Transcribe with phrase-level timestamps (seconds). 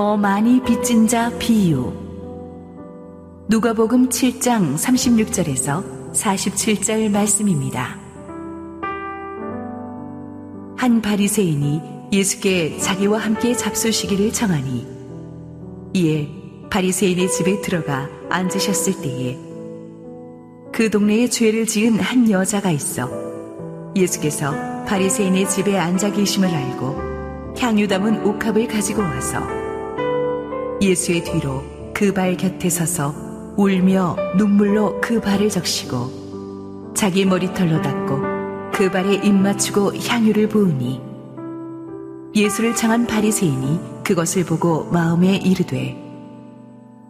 [0.00, 1.92] 더 많이 빚진 자 비유.
[3.48, 7.98] 누가복음 7장 36절에서 47절 말씀입니다.
[10.78, 11.82] 한 바리새인이
[12.14, 14.86] 예수께 자기와 함께 잡수시기를 청하니
[15.92, 16.30] 이에
[16.70, 19.38] 바리새인의 집에 들어가 앉으셨을 때에
[20.72, 23.10] 그 동네에 죄를 지은 한 여자가 있어
[23.94, 24.54] 예수께서
[24.86, 29.59] 바리새인의 집에 앉아 계심을 알고 향유 담은 옥합을 가지고 와서
[30.80, 31.62] 예수의 뒤로
[31.94, 39.32] 그 발 곁에 서서 울며 눈물로 그 발을 적시고 자기 머리털로 닦고 그 발에 입
[39.34, 41.00] 맞추고 향유를 부으니
[42.34, 45.96] 예수를 청한 바리새인이 그것을 보고 마음에 이르되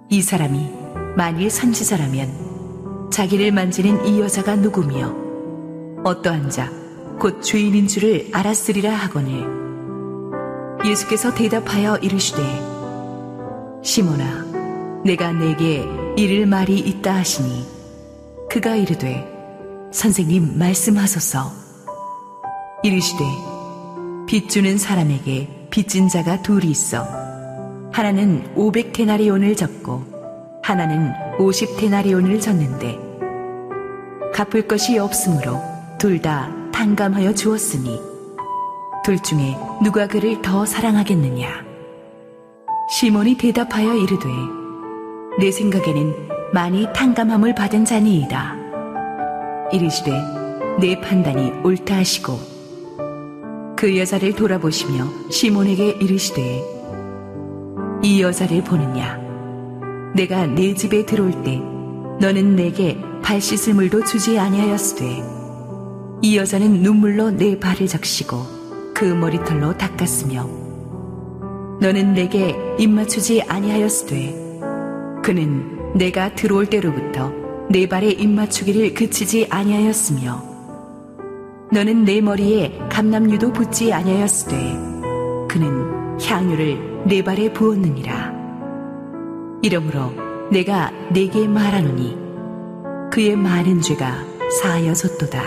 [0.09, 0.71] 이 사람이
[1.17, 5.15] 만일 선지자라면 자기를 만지는 이 여자가 누구며
[6.05, 6.81] 어떠한 자
[7.21, 9.45] 곧 죄인인 줄을 알았으리라 하거늘.
[10.87, 12.41] 예수께서 대답하여 이르시되
[13.83, 15.87] 시몬아 내가 내게
[16.17, 17.67] 이를 말이 있다 하시니
[18.51, 19.27] 그가 이르되
[19.93, 21.51] 선생님 말씀하소서.
[22.83, 23.25] 이르시되
[24.27, 27.05] 빚 주는 사람에게 빚진 자가 둘이 있어.
[27.93, 32.99] 하나는 500데나리온을 졌고 하나는 50데나리온을 졌는데
[34.33, 35.61] 갚을 것이 없으므로
[35.99, 38.01] 둘 다 탕감하여 주었으니
[39.05, 41.70] 둘 중에 누가 그를 더 사랑하겠느냐
[42.91, 44.29] 시몬이 대답하여 이르되
[45.39, 46.13] 내 생각에는
[46.53, 48.57] 많이 탕감함을 받은 자니이다.
[49.73, 50.13] 이르시되
[50.81, 52.37] 내 판단이 옳다 하시고
[53.77, 56.65] 그 여자를 돌아보시며 시몬에게 이르시되
[58.03, 59.21] 이 여자를 보느냐?
[60.17, 61.61] 내가 내 집에 들어올 때
[62.21, 65.23] 너는 내게 발 씻을 물도 주지 아니하였으되
[66.23, 70.70] 이 여자는 눈물로 내 발을 적시고 그 머리털로 닦았으며
[71.81, 74.61] 너는 내게 입맞추지 아니하였으되
[75.23, 77.33] 그는 내가 들어올 때로부터
[77.71, 80.45] 내 발에 입맞추기를 그치지 아니하였으며
[81.73, 84.57] 너는 내 머리에 감남유도 붓지 아니하였으되
[85.49, 88.35] 그는 향유를 내 발에 부었느니라.
[89.63, 90.13] 이러므로
[90.53, 92.19] 내가 내게 말하노니
[93.11, 94.27] 그의 많은 죄가
[94.61, 95.43] 사하여졌도다.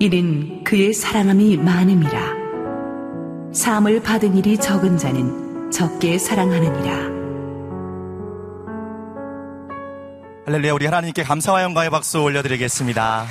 [0.00, 2.43] 이는 그의 사랑함이 많음이라
[3.54, 7.14] 사함을 받은 일이 적은 자는 적게 사랑하느니라
[10.46, 13.26] 할렐루야 우리 하나님께 감사와 영광의 박수 올려드리겠습니다.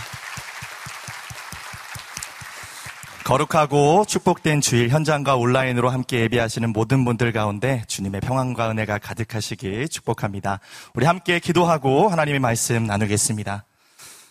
[3.25, 10.59] 거룩하고 축복된 주일 현장과 온라인으로 함께 예배하시는 모든 분들 가운데 주님의 평안과 은혜가 가득하시길 축복합니다.
[10.95, 13.65] 우리 함께 기도하고 하나님의 말씀 나누겠습니다.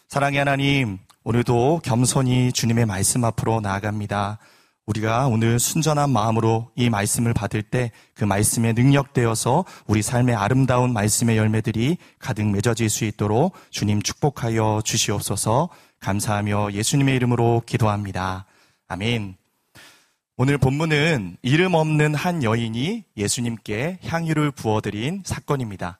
[0.08, 4.38] 사랑의 하나님, 오늘도 겸손히 주님의 말씀 앞으로 나아갑니다.
[4.86, 11.36] 우리가 오늘 순전한 마음으로 이 말씀을 받을 때 그 말씀에 능력되어서 우리 삶의 아름다운 말씀의
[11.36, 18.46] 열매들이 가득 맺어질 수 있도록 주님 축복하여 주시옵소서 감사하며 예수님의 이름으로 기도합니다.
[18.86, 19.36] 아멘.
[20.36, 25.98] 오늘 본문은 이름 없는 한 여인이 예수님께 향유를 부어드린 사건입니다.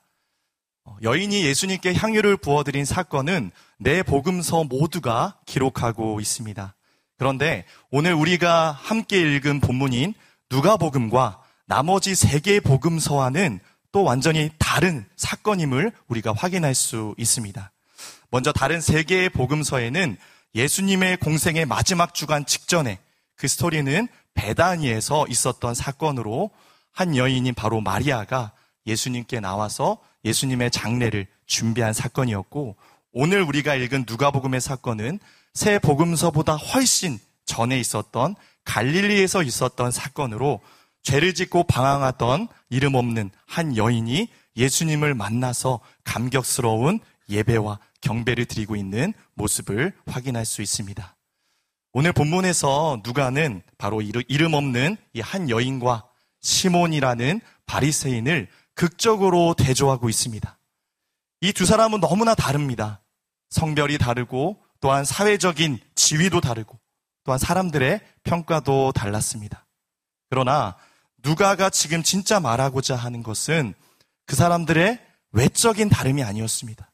[1.03, 6.75] 여인이 예수님께 향유를 부어드린 사건은 내 복음서 모두가 기록하고 있습니다.
[7.23, 10.13] 그런데 오늘 우리가 함께 읽은 본문인
[10.51, 13.61] 누가복음과 나머지 세 개의 복음서와는
[13.93, 17.71] 또 완전히 다른 사건임을 우리가 확인할 수 있습니다.
[18.31, 20.17] 먼저 다른 세 개의 복음서에는
[20.57, 22.99] 예수님의 공생의 마지막 주간 직전에
[23.37, 26.51] 그 스토리는 베다니에서 있었던 사건으로
[26.91, 28.51] 한 여인인 바로 마리아가
[28.85, 32.75] 예수님께 나와서 예수님의 장례를 준비한 사건이었고
[33.13, 35.21] 오늘 우리가 읽은 누가복음의 사건은
[35.55, 40.61] 새 복음서보다 훨씬 전에 있었던 갈릴리에서 있었던 사건으로
[41.03, 49.93] 죄를 짓고 방황하던 이름 없는 한 여인이 예수님을 만나서 감격스러운 예배와 경배를 드리고 있는 모습을
[50.07, 51.17] 확인할 수 있습니다.
[51.93, 56.05] 오늘 본문에서 누가는 바로 이름 없는 이 한 여인과
[56.41, 60.59] 시몬이라는 바리새인을 극적으로 대조하고 있습니다.
[61.43, 63.03] 이 두 사람은 너무나 다릅니다.
[63.51, 66.79] 성별이 다르고 또한 사회적인 지위도 다르고
[67.25, 69.65] 또한 사람들의 평가도 달랐습니다.
[70.29, 70.77] 그러나
[71.23, 73.75] 누가가 지금 진짜 말하고자 하는 것은
[74.27, 75.01] 그 사람들의
[75.31, 76.91] 외적인 다름이 아니었습니다.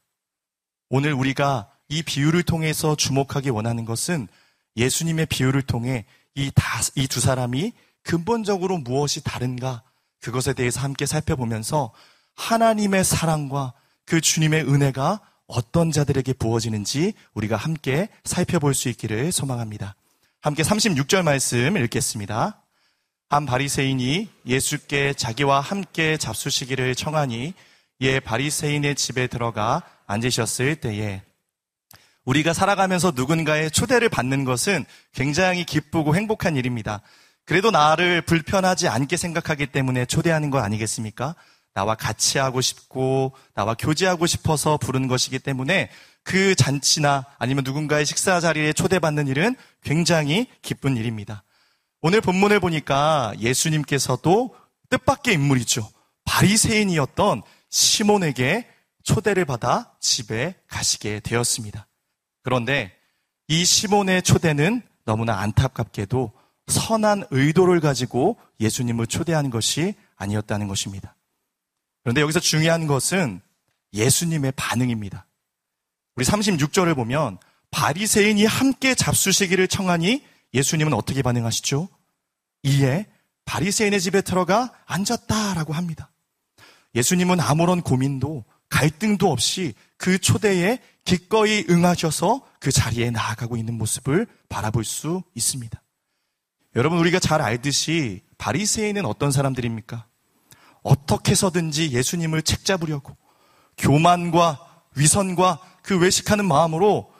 [0.89, 4.27] 오늘 우리가 이 비유를 통해서 주목하기 원하는 것은
[4.77, 9.81] 예수님의 비유를 통해 이 두 사람이 근본적으로 무엇이 다른가
[10.21, 11.91] 그것에 대해서 함께 살펴보면서
[12.35, 13.73] 하나님의 사랑과
[14.05, 19.95] 그 주님의 은혜가 어떤 자들에게 부어지는지 우리가 함께 살펴볼 수 있기를 소망합니다.
[20.41, 22.61] 함께 36절 말씀 읽겠습니다.
[23.29, 27.53] 한 바리새인이 예수께 자기와 함께 잡수시기를 청하니
[28.01, 31.23] 예 바리새인의 집에 들어가 앉으셨을 때에
[32.25, 37.01] 우리가 살아가면서 누군가의 초대를 받는 것은 굉장히 기쁘고 행복한 일입니다.
[37.43, 41.35] 그래도 나를 불편하지 않게 생각하기 때문에 초대하는 거 아니겠습니까?
[41.79, 45.89] 나와 같이 하고 싶고 나와 교제하고 싶어서 부르는 것이기 때문에
[46.23, 51.41] 그 잔치나 아니면 누군가의 식사 자리에 초대받는 일은 굉장히 기쁜 일입니다.
[52.01, 54.53] 오늘 본문을 보니까 예수님께서도
[54.89, 55.89] 뜻밖의 인물이죠.
[56.25, 58.67] 바리새인이었던 시몬에게
[59.03, 61.87] 초대를 받아 집에 가시게 되었습니다.
[62.43, 62.91] 그런데
[63.47, 66.33] 이 시몬의 초대는 너무나 안타깝게도
[66.67, 71.15] 선한 의도를 가지고 예수님을 초대하는 것이 아니었다는 것입니다.
[72.09, 73.39] 그런데 여기서 중요한 것은
[73.93, 75.27] 예수님의 반응입니다.
[76.15, 77.37] 우리 36절을 보면
[77.69, 80.25] 바리새인이 함께 잡수시기를 청하니
[80.55, 81.87] 예수님은 어떻게 반응하시죠?
[82.63, 83.05] 이에
[83.45, 86.09] 바리새인의 집에 들어가 앉았다라고 합니다.
[86.95, 94.83] 예수님은 아무런 고민도 갈등도 없이 그 초대에 기꺼이 응하셔서 그 자리에 나아가고 있는 모습을 바라볼
[94.83, 95.79] 수 있습니다.
[96.75, 100.08] 여러분 우리가 잘 알듯이 바리새인은 어떤 사람들입니까?
[100.89, 103.15] 어떻게 해서든지 예수님을 책잡으려고
[103.77, 104.59] 교만과
[104.95, 107.13] 위선과 그 외식하는 마음으로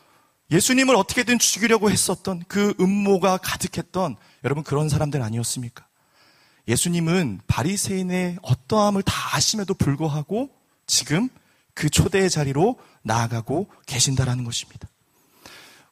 [0.49, 5.85] 예수님을 어떻게든 죽이려고 했었던 그 음모가 가득했던 여러분 그런 사람들 아니었습니까?
[6.67, 10.49] 예수님은 바리새인의 어떠함을 다 아심에도 불구하고
[10.87, 11.29] 지금
[11.75, 14.87] 그 초대의 자리로 나아가고 계신다라는 것입니다.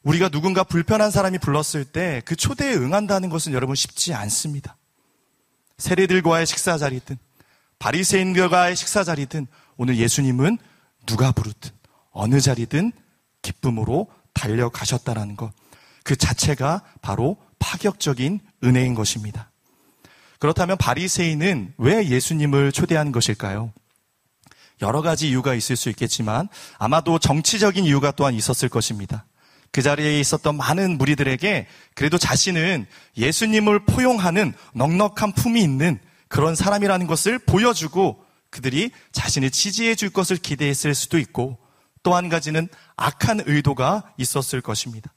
[0.02, 4.76] 우리가 누군가 불편한 사람이 불렀을 때 그 초대에 응한다는 것은 여러분 쉽지 않습니다.
[5.78, 7.18] 세례들과의 식사 자리든
[7.78, 9.46] 바리새인들과의 식사 자리든
[9.76, 10.58] 오늘 예수님은
[11.06, 11.70] 누가 부르든
[12.10, 12.92] 어느 자리든
[13.42, 15.52] 기쁨으로 달려가셨다라는 것.
[16.04, 19.50] 그 자체가 바로 파격적인 은혜인 것입니다.
[20.38, 23.72] 그렇다면 바리새인은 왜 예수님을 초대한 것일까요?
[24.80, 26.48] 여러 가지 이유가 있을 수 있겠지만
[26.78, 29.26] 아마도 정치적인 이유가 또한 있었을 것입니다.
[29.70, 32.86] 그 자리에 있었던 많은 무리들에게 그래도 자신은
[33.16, 35.98] 예수님을 포용하는 넉넉한 품이 있는
[36.28, 41.58] 그런 사람이라는 것을 보여주고 그들이 자신을 지지해 줄 것을 기대했을 수도 있고
[42.02, 45.12] 또 한 가지는 악한 의도가 있었을 것입니다.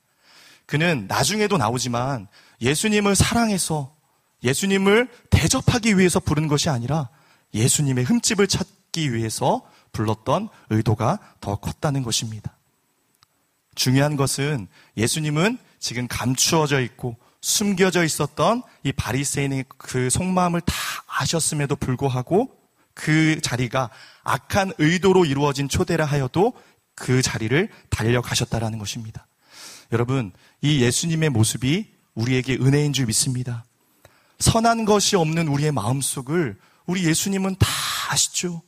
[0.65, 2.27] 그는 나중에도 나오지만
[2.61, 3.95] 예수님을 사랑해서
[4.43, 7.09] 예수님을 대접하기 위해서 부른 것이 아니라
[7.53, 9.61] 예수님의 흠집을 찾기 위해서
[9.91, 12.57] 불렀던 의도가 더 컸다는 것입니다.
[13.75, 14.67] 중요한 것은
[14.97, 20.73] 예수님은 지금 감추어져 있고 숨겨져 있었던 이 바리새인의 그 속마음을 다
[21.07, 22.55] 아셨음에도 불구하고
[22.93, 23.89] 그 자리가
[24.23, 26.53] 악한 의도로 이루어진 초대라 하여도
[26.93, 29.27] 그 자리를 달려가셨다라는 것입니다.
[29.91, 33.65] 여러분, 이 예수님의 모습이 우리에게 은혜인 줄 믿습니다.
[34.39, 37.67] 선한 것이 없는 우리의 마음속을 우리 예수님은 다
[38.09, 38.61] 아시죠?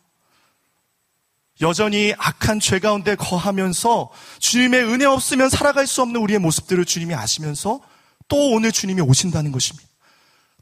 [1.62, 4.10] 여전히 악한 죄 가운데 거하면서
[4.40, 7.80] 주님의 은혜 없으면 살아갈 수 없는 우리의 모습들을 주님이 아시면서
[8.34, 9.88] 또 오늘 주님이 오신다는 것입니다.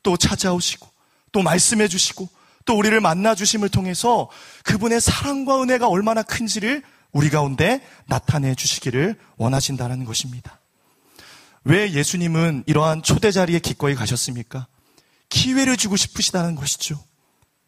[0.04, 0.90] 또 찾아오시고,
[1.32, 2.28] 또 말씀해 주시고,
[2.66, 4.30] 또 우리를 만나 주심을 통해서
[4.66, 6.84] 그분의 사랑과 은혜가 얼마나 큰지를
[7.14, 10.60] 우리 가운데 나타내 주시기를 원하신다는 것입니다.
[11.64, 14.68] 왜 예수님은 이러한 초대 자리에 기꺼이 가셨습니까?
[15.30, 17.01] 기회를 주고 싶으시다는 것이죠.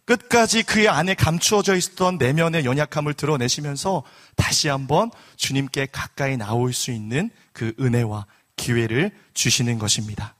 [0.03, 4.03] 끝까지 그의 안에 감추어져 있었던 내면의 연약함을 드러내시면서
[4.35, 8.25] 다시 한번 주님께 가까이 나올 수 있는 그 은혜와
[8.57, 10.35] 기회를 주시는 것입니다.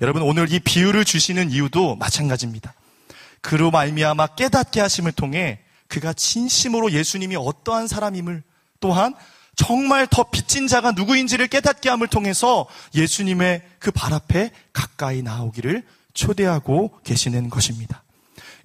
[0.00, 2.74] 여러분 오늘 이 비유를 주시는 이유도 마찬가지입니다.
[3.40, 8.42] 그로 말미암아 깨닫게 하심을 통해 그가 진심으로 예수님이 어떠한 사람임을
[8.80, 9.14] 또한
[9.54, 15.84] 정말 더 빚진 자가 누구인지를 깨닫게 함을 통해서 예수님의 그 발 앞에 가까이 나오기를
[16.14, 18.02] 초대하고 계시는 것입니다.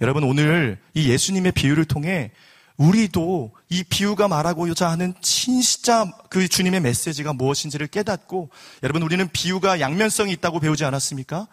[0.01, 2.31] 여러분 오늘 이 예수님의 비유를 통해
[2.77, 8.49] 우리도 이 비유가 말하고자 하는 진짜 그 주님의 메시지가 무엇인지를 깨닫고
[8.83, 11.47] 여러분 우리는 비유가 양면성이 있다고 배우지 않았습니까?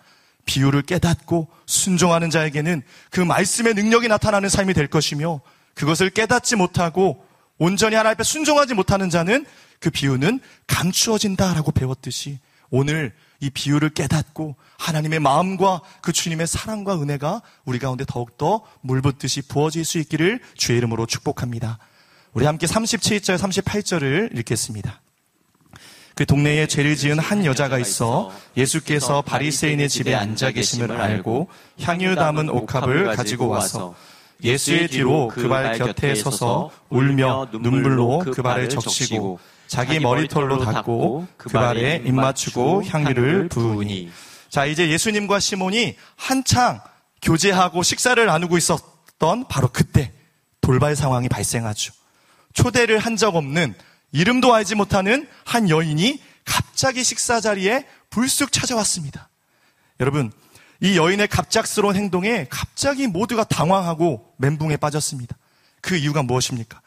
[0.44, 5.40] 비유를 깨닫고 순종하는 자에게는 그 말씀의 능력이 나타나는 삶이 될 것이며
[5.74, 7.24] 그것을 깨닫지 못하고
[7.58, 9.46] 온전히 하나님 앞에 순종하지 못하는 자는
[9.80, 12.38] 그 비유는 감추어진다라고 배웠듯이
[12.70, 19.84] 오늘 이 비유를 깨닫고 하나님의 마음과 그 주님의 사랑과 은혜가 우리 가운데 더욱더 물붓듯이 부어질
[19.84, 21.78] 수 있기를 주의 이름으로 축복합니다.
[22.32, 25.00] 우리 함께 37절, 38절을 읽겠습니다.
[26.14, 31.48] 그 동네에 죄를 지은 한 여자가 있어 예수께서 바리새인의 집에 앉아 계심을 알고
[31.80, 33.94] 향유 담은 옥합을 가지고 와서
[34.42, 39.40] 예수의 뒤로 그 발 곁에 서서 울며 눈물로 그 발을 적시고
[39.74, 44.08] 자기 머리털로 닦고 그 발에 입 맞추고 향유를 부으니
[44.48, 46.80] 자, 이제 예수님과 시몬이 한창
[47.22, 50.12] 교제하고 식사를 나누고 있었던 바로 그때
[50.60, 51.92] 돌발 상황이 발생하죠.
[52.52, 53.74] 초대를 한 적 없는
[54.12, 59.28] 이름도 알지 못하는 한 여인이 갑자기 식사 자리에 불쑥 찾아왔습니다.
[59.98, 60.30] 여러분,
[60.80, 65.36] 이 여인의 갑작스러운 행동에 갑자기 모두가 당황하고 멘붕에 빠졌습니다.
[65.80, 66.80] 그 이유가 무엇입니까?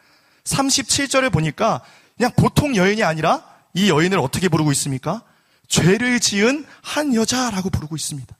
[0.45, 1.81] 37절을 보니까
[2.17, 3.43] 그냥 보통 여인이 아니라
[3.73, 5.21] 이 여인을 어떻게 부르고 있습니까?
[5.67, 8.35] 죄를 지은 한 여자라고 부르고 있습니다.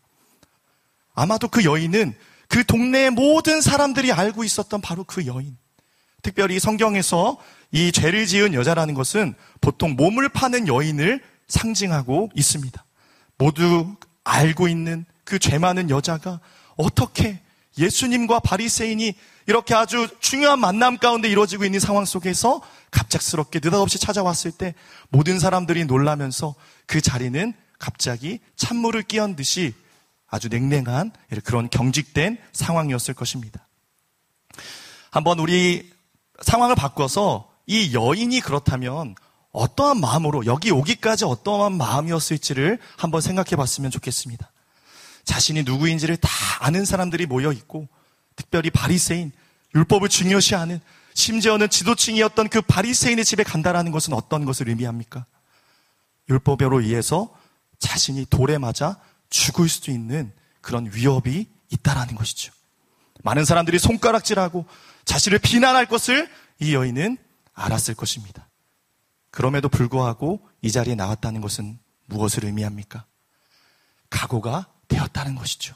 [1.13, 2.15] 아마도 그 여인은
[2.47, 5.57] 그 동네의 모든 사람들이 알고 있었던 바로 그 여인.
[6.21, 7.37] 특별히 성경에서
[7.71, 12.83] 이 죄를 지은 여자라는 것은 보통 몸을 파는 여인을 상징하고 있습니다.
[13.37, 16.39] 모두 알고 있는 그 죄 많은 여자가
[16.77, 17.41] 어떻게
[17.77, 19.13] 예수님과 바리새인이
[19.47, 24.75] 이렇게 아주 중요한 만남 가운데 이루어지고 있는 상황 속에서 갑작스럽게 느닷없이 찾아왔을 때
[25.09, 26.55] 모든 사람들이 놀라면서
[26.85, 29.73] 그 자리는 갑자기 찬물을 끼얹 듯이
[30.27, 31.11] 아주 냉랭한
[31.43, 33.67] 그런 경직된 상황이었을 것입니다.
[35.11, 35.91] 한번 우리
[36.41, 39.15] 상황을 바꿔서 이 여인이 그렇다면
[39.51, 44.51] 어떠한 마음으로 여기 오기까지 어떠한 마음이었을지를 한번 생각해 봤으면 좋겠습니다.
[45.27, 46.29] 자신이 누구인지를 다
[46.61, 47.87] 아는 사람들이 모여 있고
[48.35, 49.33] 특별히 바리새인
[49.75, 50.79] 율법을 중요시하는
[51.13, 55.25] 심지어는 지도층이었던 그 바리새인의 집에 간다라는 것은 어떤 것을 의미합니까?
[56.29, 57.35] 율법으로 의해서
[57.77, 60.31] 자신이 돌에 맞아 죽을 수도 있는
[60.61, 62.53] 그런 위협이 있다라는 것이죠.
[63.23, 64.65] 많은 사람들이 손가락질하고
[65.03, 66.29] 자신을 비난할 것을
[66.59, 67.17] 이 여인은
[67.53, 68.47] 알았을 것입니다.
[69.31, 73.05] 그럼에도 불구하고 이 자리에 나왔다는 것은 무엇을 의미합니까?
[74.09, 75.75] 각오가 되었다는 것이죠.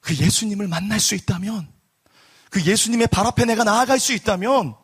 [0.00, 1.68] 그 예수님을 만날 수 있다면,
[2.50, 4.74] 그 예수님의 발 앞에 내가 나아갈 수 있다면,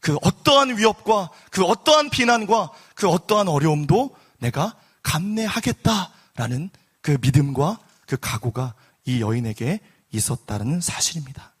[0.00, 8.74] 그 어떠한 위협과 그 어떠한 비난과 그 어떠한 어려움도 내가 감내하겠다라는 그 믿음과 그 각오가
[9.04, 9.80] 이 여인에게
[10.12, 11.52] 있었다는 사실입니다.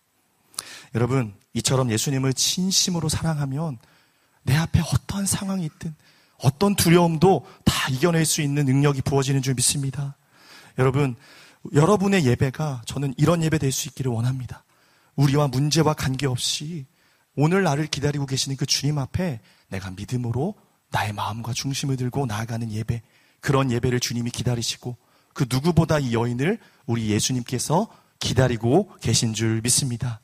[0.94, 3.78] 여러분, 이처럼 예수님을 진심으로 사랑하면
[4.42, 5.94] 내 앞에 어떠한 상황이 있든
[6.38, 10.16] 어떤 두려움도 다 이겨낼 수 있는 능력이 부어지는 줄 믿습니다.
[10.78, 11.16] 여러분,
[11.74, 14.64] 여러분의 예배가 저는 이런 예배 될 수 있기를 원합니다.
[15.16, 16.86] 우리와 문제와 관계없이
[17.34, 20.54] 오늘 나를 기다리고 계시는 그 주님 앞에 내가 믿음으로
[20.90, 23.02] 나의 마음과 중심을 들고 나아가는 예배,
[23.40, 24.96] 그런 예배를 주님이 기다리시고
[25.34, 30.20] 그 누구보다 이 여인을 우리 예수님께서 기다리고 계신 줄 믿습니다.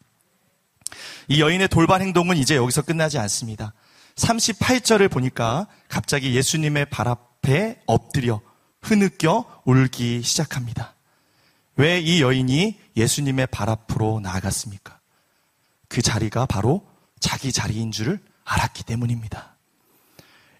[1.28, 3.74] 이 여인의 돌발 행동은 이제 여기서 끝나지 않습니다.
[4.16, 8.40] 38절을 보니까 갑자기 예수님의 발 앞에 엎드려
[8.82, 10.94] 흐느껴 울기 시작합니다.
[11.76, 14.98] 왜 이 여인이 예수님의 발 앞으로 나아갔습니까?
[15.88, 16.86] 그 자리가 바로
[17.20, 19.56] 자기 자리인 줄을 알았기 때문입니다.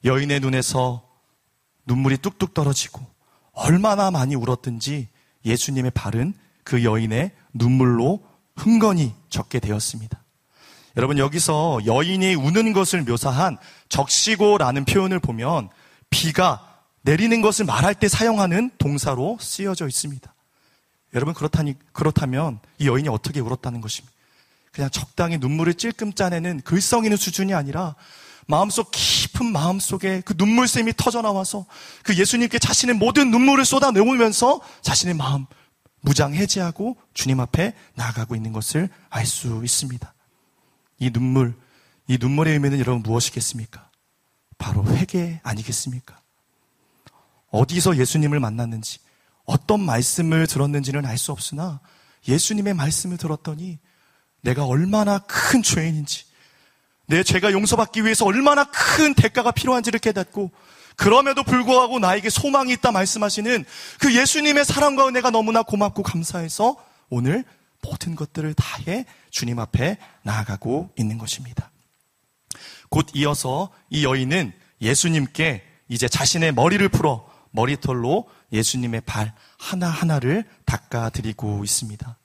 [0.04, 1.06] 여인의 눈에서
[1.86, 3.04] 눈물이 뚝뚝 떨어지고
[3.52, 5.08] 얼마나 많이 울었든지
[5.44, 8.24] 예수님의 발은 그 여인의 눈물로
[8.56, 10.22] 흥건히 적게 되었습니다.
[10.96, 15.70] 여러분 여기서 여인이 우는 것을 묘사한 적시고라는 표현을 보면
[16.10, 16.71] 비가
[17.02, 20.32] 내리는 것을 말할 때 사용하는 동사로 쓰여져 있습니다.
[21.14, 24.12] 여러분 그렇다니 그렇다면 이 여인이 어떻게 울었다는 것입니다.
[24.72, 27.94] 그냥 적당히 눈물을 찔끔 짜내는 글썽이는 그 수준이 아니라
[28.46, 31.66] 마음속 깊은 마음속에 그 눈물샘이 터져 나와서
[32.02, 35.46] 그 예수님께 자신의 모든 눈물을 쏟아내오면서 자신의 마음
[36.00, 40.12] 무장 해제하고 주님 앞에 나아가고 있는 것을 알 수 있습니다.
[40.98, 41.54] 이 눈물,
[42.08, 43.88] 이 눈물의 의미는 여러분 무엇이겠습니까?
[44.58, 46.21] 바로 회개 아니겠습니까?
[47.52, 48.98] 어디서 예수님을 만났는지,
[49.44, 51.80] 어떤 말씀을 들었는지는 알 수 없으나
[52.26, 53.78] 예수님의 말씀을 들었더니
[54.40, 56.24] 내가 얼마나 큰 죄인인지,
[57.06, 60.50] 내 죄가 용서받기 위해서 얼마나 큰 대가가 필요한지를 깨닫고
[60.96, 63.64] 그럼에도 불구하고 나에게 소망이 있다 말씀하시는
[63.98, 66.76] 그 예수님의 사랑과 은혜가 너무나 고맙고 감사해서
[67.10, 67.44] 오늘
[67.82, 71.70] 모든 것들을 다해 주님 앞에 나아가고 있는 것입니다.
[72.88, 82.18] 곧 이어서 이 여인은 예수님께 이제 자신의 머리를 풀어 머리털로 예수님의 발 하나하나를 닦아드리고 있습니다.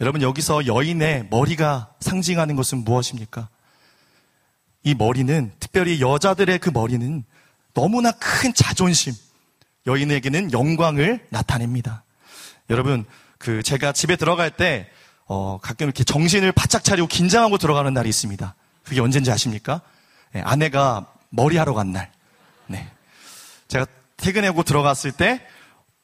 [0.00, 3.48] 여러분, 여기서 여인의 머리가 상징하는 것은 무엇입니까?
[4.82, 7.24] 이 머리는, 특별히 여자들의 그 머리는
[7.72, 9.14] 너무나 큰 자존심,
[9.86, 12.04] 여인에게는 영광을 나타냅니다.
[12.68, 13.04] 여러분,
[13.38, 14.90] 그 제가 집에 들어갈 때
[15.26, 18.54] 어, 가끔 이렇게 정신을 바짝 차리고 긴장하고 들어가는 날이 있습니다.
[18.84, 19.80] 그게 언젠지 아십니까?
[20.32, 22.12] 네, 아내가 머리하러 간 날.
[22.66, 22.88] 네.
[23.68, 23.86] 제가
[24.16, 25.40] 퇴근하고 들어갔을 때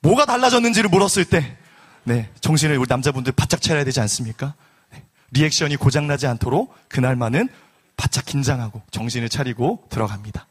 [0.01, 1.57] 뭐가 달라졌는지를 물었을 때
[2.05, 4.55] 네, 정신을 우리 남자분들 바짝 차려야 되지 않습니까?
[4.91, 7.49] 네, 리액션이 고장나지 않도록 그날만은
[7.97, 10.47] 바짝 긴장하고 정신을 차리고 들어갑니다.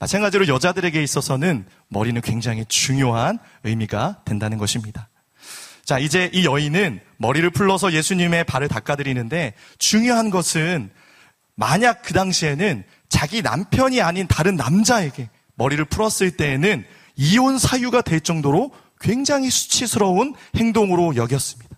[0.00, 5.08] 마찬가지로 여자들에게 있어서는 머리는 굉장히 중요한 의미가 된다는 것입니다.
[5.84, 10.90] 자, 이제 이 여인은 머리를 풀러서 예수님의 발을 닦아드리는데 중요한 것은
[11.54, 16.84] 만약 그 당시에는 자기 남편이 아닌 다른 남자에게 머리를 풀었을 때에는
[17.18, 21.76] 이혼 사유가 될 정도로 굉장히 수치스러운 행동으로 여겼습니다.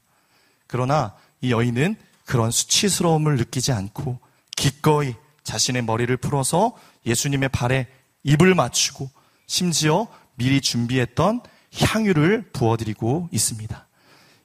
[0.66, 4.20] 그러나 이 여인은 그런 수치스러움을 느끼지 않고
[4.54, 7.88] 기꺼이 자신의 머리를 풀어서 예수님의 발에
[8.22, 9.10] 입을 맞추고
[9.46, 10.06] 심지어
[10.36, 11.40] 미리 준비했던
[11.76, 13.86] 향유를 부어드리고 있습니다.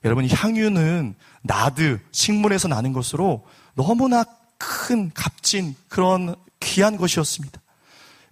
[0.05, 4.23] 여러분, 향유는 나드, 식물에서 나는 것으로 너무나
[4.57, 7.59] 큰 값진 그런 귀한 것이었습니다.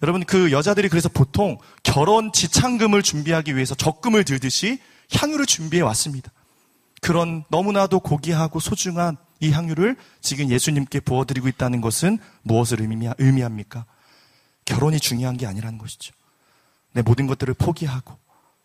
[0.04, 4.80] 여러분, 그 여자들이 그래서 보통 결혼 지창금을 준비하기 위해서 적금을 들듯이
[5.14, 6.30] 향유를 준비해 왔습니다.
[7.02, 12.80] 그런 너무나도 고귀하고 소중한 이 향유를 지금 예수님께 부어드리고 있다는 것은 무엇을
[13.18, 13.86] 의미합니까?
[14.66, 16.14] 결혼이 중요한 게 아니라는 것이죠.
[16.92, 18.18] 내 모든 것들을 포기하고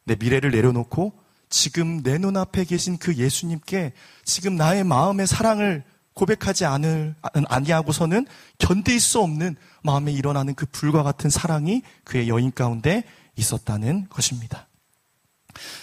[0.02, 1.12] 내 미래를 내려놓고
[1.50, 3.92] 지금 내 눈앞에 계신 그 예수님께
[4.24, 5.84] 지금 나의 마음의 사랑을
[6.18, 7.14] 고백하지 않을,
[7.46, 8.26] 아니하고서는
[8.58, 13.04] 견딜 수 없는 마음에 일어나는 그 불과 같은 사랑이 그의 여인 가운데
[13.36, 14.66] 있었다는 것입니다.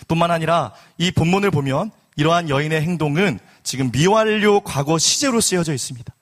[0.09, 6.13] 뿐만 아니라 이 본문을 보면 이러한 여인의 행동은 지금 미완료 과거 시제로 쓰여져 있습니다.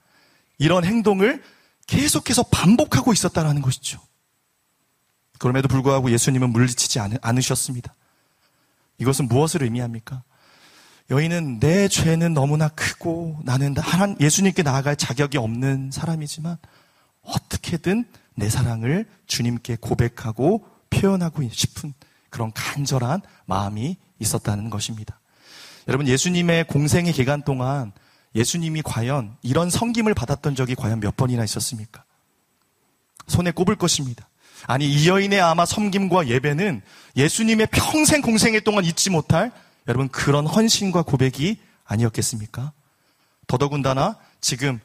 [0.60, 1.44] 이런 행동을
[1.88, 4.00] 계속해서 반복하고 있었다는 것이죠.
[5.40, 7.96] 그럼에도 불구하고 예수님은 물리치지 않으셨습니다.
[9.00, 10.24] 이것은 무엇을 의미합니까?
[11.10, 16.58] 여인은 내 죄는 너무나 크고 나는 하나님 예수님께 나아갈 자격이 없는 사람이지만
[17.24, 18.06] 어떻게든
[18.36, 21.94] 내 사랑을 주님께 고백하고 표현하고 싶은
[22.30, 25.20] 그런 간절한 마음이 있었다는 것입니다.
[25.88, 27.92] 여러분 예수님의 공생의 기간 동안
[28.36, 32.04] 예수님이 과연 이런 성김을 받았던 적이 과연 몇 번이나 있었습니까?
[33.28, 34.28] 손에 꼽을 것입니다.
[34.66, 36.82] 아니, 이 여인의 아마 섬김과 예배는
[37.16, 39.52] 예수님의 평생 공생애 동안 잊지 못할
[39.88, 42.72] 여러분 그런 헌신과 고백이 아니었겠습니까?
[43.48, 44.80] 더더군다나 지금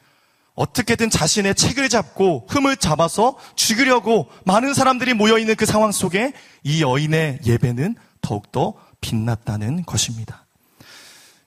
[0.55, 6.33] 어떻게든 자신의 책을 잡고 흠을 잡아서 죽이려고 많은 사람들이 모여있는 그 상황 속에
[6.63, 10.45] 이 여인의 예배는 더욱더 빛났다는 것입니다.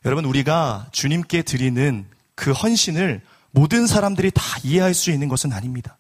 [0.07, 5.99] 여러분, 우리가 주님께 드리는 그 헌신을 모든 사람들이 다 이해할 수 있는 것은 아닙니다.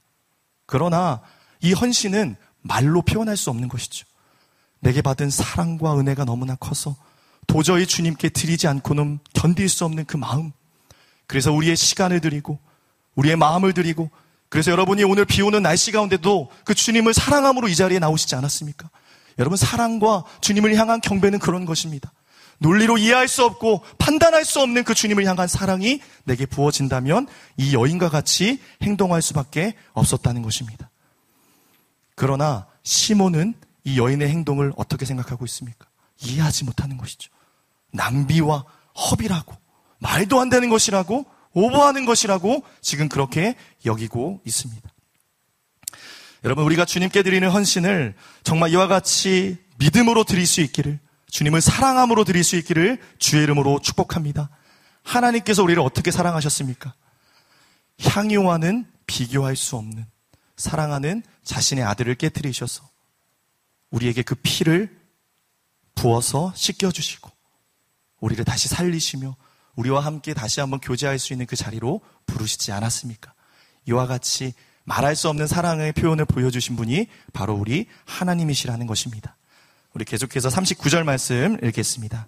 [0.64, 1.20] 그러나
[1.60, 4.06] 이 헌신은 말로 표현할 수 없는 것이죠.
[4.80, 6.96] 내게 받은 사랑과 은혜가 너무나 커서
[7.46, 10.52] 도저히 주님께 드리지 않고는 견딜 수 없는 그 마음.
[11.26, 12.58] 그래서 우리의 시간을 드리고,
[13.14, 14.10] 우리의 마음을 드리고,
[14.48, 18.90] 그래서 여러분이 오늘 비 오는 날씨 가운데도 그 주님을 사랑함으로 이 자리에 나오시지 않았습니까?
[19.38, 22.12] 여러분, 사랑과 주님을 향한 경배는 그런 것입니다.
[22.62, 27.26] 논리로 이해할 수 없고 판단할 수 없는 그 주님을 향한 사랑이 내게 부어진다면
[27.56, 30.88] 이 여인과 같이 행동할 수밖에 없었다는 것입니다.
[32.14, 35.86] 그러나 시몬은 이 여인의 행동을 어떻게 생각하고 있습니까?
[36.22, 37.30] 이해하지 못하는 것이죠.
[37.92, 39.54] 낭비와 허비라고,
[39.98, 44.88] 말도 안 되는 것이라고, 오버하는 것이라고 지금 그렇게 여기고 있습니다.
[46.44, 50.98] 여러분, 우리가 주님께 드리는 헌신을 정말 이와 같이 믿음으로 드릴 수 있기를
[51.30, 54.50] 주님을 사랑함으로 드릴 수 있기를 주의 이름으로 축복합니다.
[55.02, 56.94] 하나님께서 우리를 어떻게 사랑하셨습니까?
[58.00, 60.06] 향유와는 비교할 수 없는
[60.56, 62.88] 사랑하는 자신의 아들을 깨뜨리셔서
[63.90, 65.01] 우리에게 그 피를
[66.02, 67.30] 부어서 씻겨주시고
[68.20, 69.36] 우리를 다시 살리시며
[69.76, 73.32] 우리와 함께 다시 한번 교제할 수 있는 그 자리로 부르시지 않았습니까?
[73.86, 79.36] 이와 같이 말할 수 없는 사랑의 표현을 보여주신 분이 바로 우리 하나님이시라는 것입니다.
[79.94, 82.26] 우리 계속해서 39절 말씀 읽겠습니다.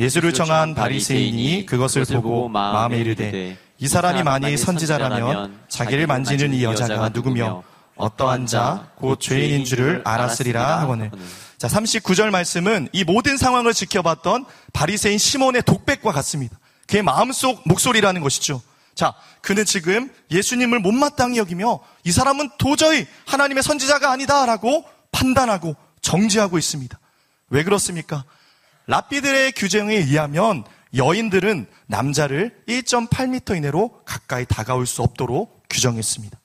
[0.00, 7.10] 예수를 청한 바리새인이 그것을 보고 마음에 이르되 이 사람이 만일 선지자라면 자기를 만지는 이 여자가
[7.10, 7.62] 누구며
[7.94, 11.12] 어떠한 자 곧 죄인인 줄을 알았으리라 하거늘.
[11.60, 16.58] 자, 39절 말씀은 이 모든 상황을 지켜봤던 바리새인 시몬의 독백과 같습니다.
[16.86, 18.62] 그의 마음속 목소리라는 것이죠.
[18.94, 26.98] 자, 그는 지금 예수님을 못마땅히 여기며 이 사람은 도저히 하나님의 선지자가 아니다라고 판단하고 정지하고 있습니다.
[27.50, 28.24] 왜 그렇습니까?
[28.86, 30.64] 랍비들의 규정에 의하면
[30.96, 36.40] 여인들은 남자를 1.8m 이내로 가까이 다가올 수 없도록 규정했습니다.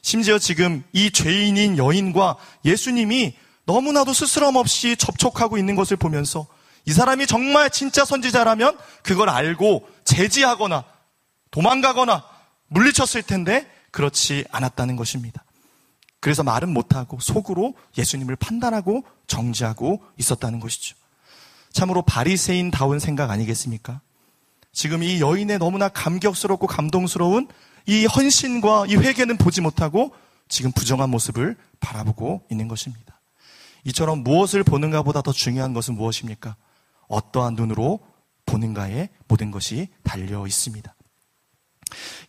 [0.00, 3.34] 심지어 지금 이 죄인인 여인과 예수님이
[3.66, 6.46] 너무나도 스스럼 없이 접촉하고 있는 것을 보면서
[6.86, 10.84] 이 사람이 정말 진짜 선지자라면 그걸 알고 제지하거나
[11.50, 12.24] 도망가거나
[12.68, 15.44] 물리쳤을 텐데 그렇지 않았다는 것입니다.
[16.20, 20.96] 그래서 말은 못하고 속으로 예수님을 판단하고 정지하고 있었다는 것이죠.
[21.72, 24.00] 참으로 바리새인다운 생각 아니겠습니까?
[24.72, 27.48] 지금 이 여인의 너무나 감격스럽고 감동스러운
[27.86, 30.14] 이 헌신과 이 회개는 보지 못하고
[30.48, 33.13] 지금 부정한 모습을 바라보고 있는 것입니다.
[33.84, 36.56] 이처럼 무엇을 보는가 보다 더 중요한 것은 무엇입니까?
[37.08, 38.00] 어떠한 눈으로
[38.46, 40.94] 보는가에 모든 것이 달려 있습니다.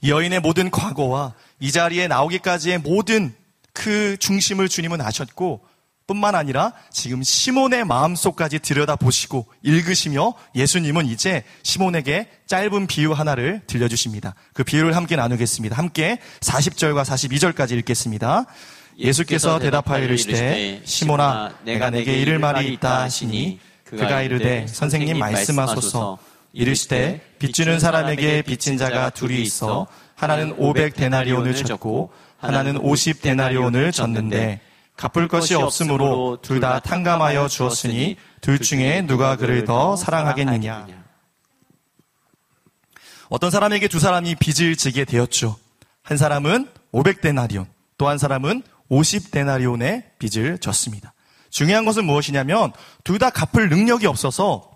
[0.02, 3.34] 이 여인의 모든 과거와 이 자리에 나오기까지의 모든
[3.74, 5.66] 그 중심을 주님은 아셨고
[6.08, 14.36] 뿐만 아니라 지금 시몬의 마음속까지 들여다보시고 읽으시며 예수님은 이제 시몬에게 짧은 비유 하나를 들려주십니다.
[14.54, 15.76] 그 비유를 함께 나누겠습니다.
[15.76, 18.46] 함께 40절과 42절까지 읽겠습니다.
[18.98, 26.18] 예수께서 대답하여 이르시되 시몬아 내가 내게 이를 말이 있다 하시니 그가 이르되 선생님 말씀하소서
[26.54, 34.62] 이르시되 빚주는 사람에게 빚진 자가 둘이 있어 하나는 500 데나리온을 졌고 하나는 50 데나리온을 졌는데
[34.96, 40.88] 갚을 것이 없으므로 둘 다 탕감하여 주었으니 둘 중에 누가 그를 더 사랑하겠느냐.
[43.28, 45.58] 어떤 사람에게 두 사람이 빚을 지게 되었죠.
[46.02, 47.66] 한 사람은 500데나리온,
[47.98, 51.14] 또 한 사람은 50데나리온의 빚을 졌습니다.
[51.50, 54.70] 중요한 것은 무엇이냐면 둘 다 갚을 능력이 없어서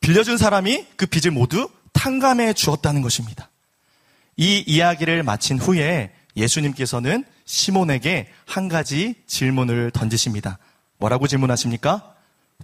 [0.00, 3.50] 빌려준 사람이 그 빚을 모두 탕감해 주었다는 것입니다.
[4.36, 10.58] 이 이야기를 마친 후에 예수님께서는 시몬에게 한 가지 질문을 던지십니다.
[10.98, 12.14] 뭐라고 질문하십니까?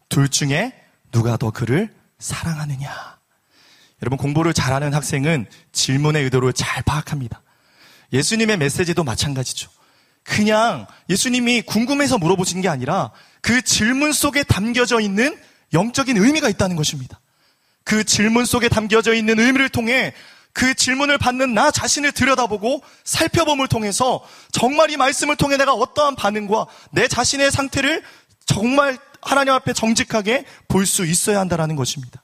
[0.08, 0.72] 둘 중에
[1.10, 3.16] 누가 더 그를 사랑하느냐?
[4.02, 7.42] 여러분 공부를 잘하는 학생은 질문의 의도를 잘 파악합니다.
[8.12, 9.70] 예수님의 메시지도 마찬가지죠.
[10.26, 13.10] 그냥 예수님이 궁금해서 물어보신 게 아니라
[13.40, 15.38] 그 질문 속에 담겨져 있는
[15.72, 17.20] 영적인 의미가 있다는 것입니다.
[17.84, 20.12] 그 질문 속에 담겨져 있는 의미를 통해
[20.52, 26.66] 그 질문을 받는 나 자신을 들여다보고 살펴봄을 통해서 정말 이 말씀을 통해 내가 어떠한 반응과
[26.92, 28.02] 내 자신의 상태를
[28.46, 32.22] 정말 하나님 앞에 정직하게 볼 수 있어야 한다는 것입니다.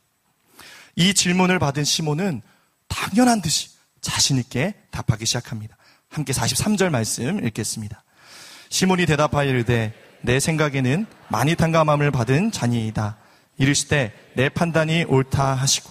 [0.97, 2.43] 이 질문을 받은 시몬은
[2.89, 3.69] 당연한 듯이
[4.01, 5.77] 자신있게 답하기 시작합니다.
[6.13, 8.05] 함께 43절 말씀 읽겠습니다.
[8.69, 13.17] 시몬이 대답하여 이르되 내 생각에는 많이 탕감함을 받은 자니이다.
[13.57, 15.91] 이르시되 내 판단이 옳다 하시고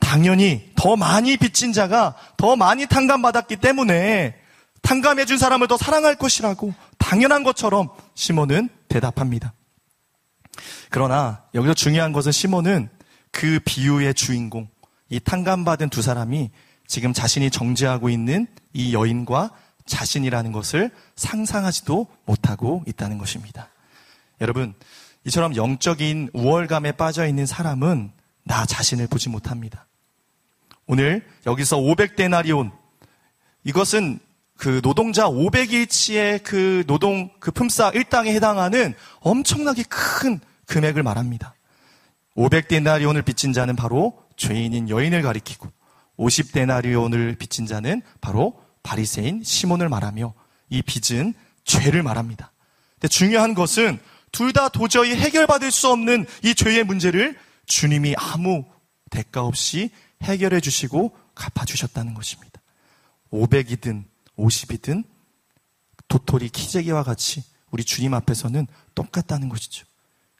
[0.00, 4.36] 당연히 더 많이 빚진 자가 더 많이 탕감받았기 때문에
[4.80, 9.52] 탕감해 준 사람을 더 사랑할 것이라고 당연한 것처럼 시몬은 대답합니다.
[10.88, 12.88] 그러나 여기서 중요한 것은 시몬은
[13.30, 14.68] 그 비유의 주인공,
[15.10, 16.50] 이 탕감받은 두 사람이
[16.86, 19.50] 지금 자신이 정죄하고 있는 이 여인과
[19.86, 23.68] 자신이라는 것을 상상하지도 못하고 있다는 것입니다.
[24.40, 24.74] 여러분,
[25.24, 28.12] 이처럼 영적인 우월감에 빠져 있는 사람은
[28.44, 29.86] 나 자신을 보지 못합니다.
[30.86, 32.72] 오늘 여기서 500데나리온
[33.64, 34.18] 이것은
[34.56, 41.54] 그 노동자 500일치의 그 노동 그 품삯 일당에 해당하는 엄청나게 큰 금액을 말합니다.
[42.36, 45.70] 500데나리온을 빚진 자는 바로 죄인인 여인을 가리키고
[46.18, 50.34] 50데나리온을 빚진 자는 바로 바리새인 시몬을 말하며
[50.70, 52.52] 이 빚은 죄를 말합니다.
[52.94, 53.98] 근데 중요한 것은
[54.32, 58.64] 둘 다 도저히 해결받을 수 없는 이 죄의 문제를 주님이 아무
[59.10, 59.90] 대가 없이
[60.22, 62.60] 해결해 주시고 갚아 주셨다는 것입니다.
[63.30, 64.04] 500이든
[64.38, 65.04] 50이든
[66.08, 69.86] 도토리 키재기와 같이 우리 주님 앞에서는 똑같다는 것이죠.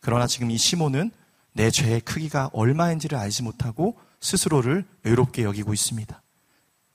[0.00, 1.11] 그러나 지금 이 시몬은
[1.52, 6.22] 내 죄의 크기가 얼마인지를 알지 못하고 스스로를 외롭게 여기고 있습니다.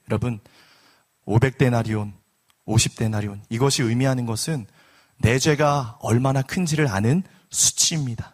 [0.09, 0.39] 여러분,
[1.27, 2.13] 500데나리온,
[2.65, 4.65] 50데나리온, 이것이 의미하는 것은
[5.17, 8.33] 내 죄가 얼마나 큰지를 아는 수치입니다.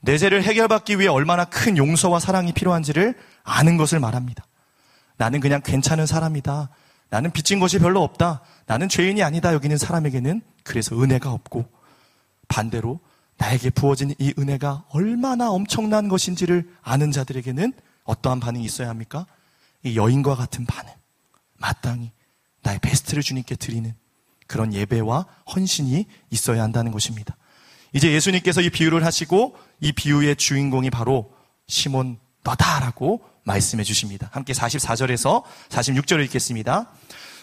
[0.00, 4.46] 내 죄를 해결받기 위해 얼마나 큰 용서와 사랑이 필요한지를 아는 것을 말합니다.
[5.16, 6.70] 나는 그냥 괜찮은 사람이다.
[7.08, 8.42] 나는 빚진 것이 별로 없다.
[8.66, 9.52] 나는 죄인이 아니다.
[9.52, 11.64] 여기는 사람에게는 그래서 은혜가 없고
[12.46, 13.00] 반대로
[13.38, 17.72] 나에게 부어진 이 은혜가 얼마나 엄청난 것인지를 아는 자들에게는
[18.06, 19.26] 어떠한 반응이 있어야 합니까?
[19.82, 20.92] 이 여인과 같은 반응.
[21.58, 22.12] 마땅히
[22.62, 23.94] 나의 베스트를 주님께 드리는
[24.46, 27.36] 그런 예배와 헌신이 있어야 한다는 것입니다.
[27.92, 31.32] 이제 예수님께서 이 비유를 하시고 이 비유의 주인공이 바로
[31.66, 34.28] 시몬 너다라고 말씀해 주십니다.
[34.32, 36.90] 함께 44절에서 46절을 읽겠습니다.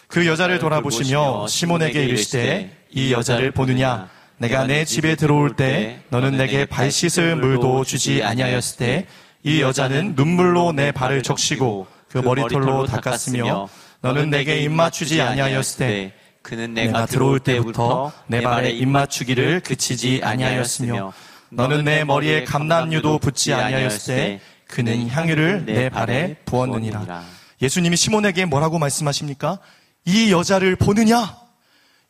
[0.06, 6.66] 그 여자를 돌아보시며 시몬에게 이르시되 이 여자를 보느냐 내가 내 집에 들어올 때 너는 내게
[6.66, 9.06] 발 씻을 물도 주지 아니하였을 때
[9.44, 13.68] 이 여자는 눈물로 내 발을 적시고 그 머리털로 닦았으며
[14.00, 21.12] 너는 내게 입맞추지 아니하였을 때 그는 내가 들어올 때부터 내 발에 입맞추기를 그치지 아니하였으며
[21.50, 27.22] 너는 내 머리에 감남류도 붙지 아니하였을 때 그는 향유를 내 발에 부었느니라.
[27.60, 29.58] 예수님이 시몬에게 뭐라고 말씀하십니까?
[30.06, 31.36] 이 여자를 보느냐?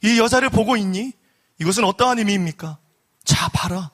[0.03, 1.13] 이 여자를 보고 있니?
[1.61, 2.79] 이것은 어떠한 의미입니까?
[3.25, 3.91] 자, 봐라.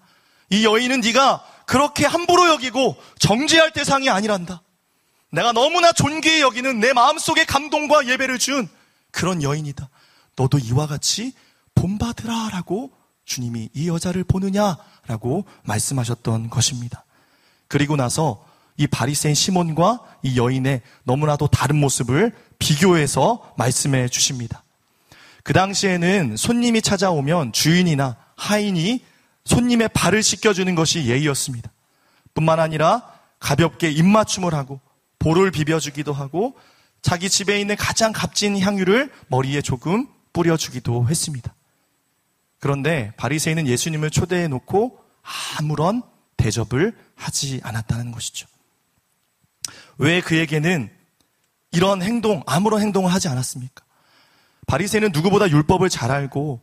[0.50, 4.60] 이 여인은 네가 그렇게 함부로 여기고 정죄할 대상이 아니란다.
[5.30, 8.68] 내가 너무나 존귀히 여기는 내 마음속에 감동과 예배를 준
[9.12, 9.88] 그런 여인이다.
[10.34, 11.32] 너도 이와 같이
[11.76, 12.90] 본받으라 라고
[13.24, 17.04] 주님이 이 여자를 보느냐 라고 말씀하셨던 것입니다.
[17.68, 18.44] 그리고 나서
[18.76, 24.64] 이 바리새인 시몬과 이 여인의 너무나도 다른 모습을 비교해서 말씀해 주십니다.
[25.44, 29.08] 그 당시에는 손님이 찾아오면 주인이나 하인이
[29.44, 31.70] 손님의 발을 씻겨주는 것이 예의였습니다.
[32.34, 34.80] 뿐만 아니라 가볍게 입맞춤을 하고
[35.18, 36.56] 볼을 비벼주기도 하고
[37.02, 41.54] 자기 집에 있는 가장 값진 향유를 머리에 조금 뿌려주기도 했습니다.
[42.58, 45.02] 그런데 바리새인은 예수님을 초대해 놓고
[45.58, 46.02] 아무런
[46.36, 48.46] 대접을 하지 않았다는 것이죠.
[49.98, 50.90] 왜 그에게는
[51.72, 53.84] 이런 행동, 아무런 행동을 하지 않았습니까?
[54.66, 56.60] 바리새인은 누구보다 율법을 잘 알고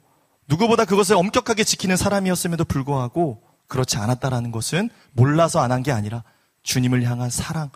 [0.48, 6.24] 누구보다 그것을 엄격하게 지키는 사람이었음에도 불구하고 그렇지 않았다라는 것은 몰라서 안 한 게 아니라
[6.64, 7.70] 주님을 향한 사랑,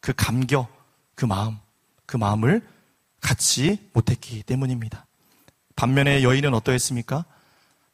[0.00, 0.68] 그 감격,
[1.14, 1.58] 그 마음,
[2.06, 2.66] 그 마음을
[3.20, 5.06] 갖지 못했기 때문입니다.
[5.76, 7.24] 반면에 여인은 어떠했습니까?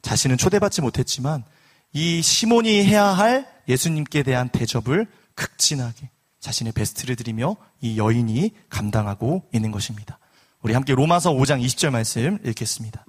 [0.02, 1.44] 자신은 초대받지 못했지만
[1.92, 9.70] 이 시몬이 해야 할 예수님께 대한 대접을 극진하게 자신의 베스트를 드리며 이 여인이 감당하고 있는
[9.70, 10.18] 것입니다.
[10.62, 13.04] 우리 함께 로마서 5장 20절 말씀 읽겠습니다.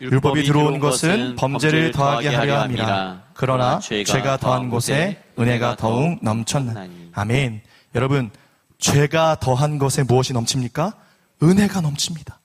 [0.00, 3.22] 율법이 들어온 것은 범죄를 더하게 하려 함이라.
[3.34, 7.10] 그러나 죄가 더한 곳에 은혜가 더욱 넘쳤나니.
[7.12, 7.62] 아멘.
[7.94, 8.30] 여러분,
[8.78, 10.94] 죄가 더한 것에 무엇이 넘칩니까?
[11.42, 12.38] 은혜가 넘칩니다.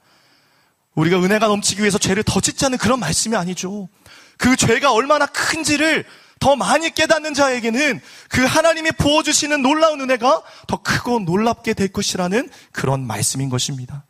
[0.96, 3.90] 우리가 은혜가 넘치기 위해서 죄를 더 짓자는 그런 말씀이 아니죠.
[4.38, 6.06] 그 죄가 얼마나 큰지를
[6.40, 13.06] 더 많이 깨닫는 자에게는 그 하나님이 부어주시는 놀라운 은혜가 더 크고 놀랍게 될 것이라는 그런
[13.08, 14.04] 말씀인 것입니다.